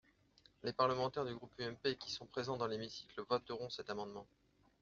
[0.63, 4.25] Les parlementaires du groupe UMP qui sont présents dans l’hémicycle voteront cet amendement.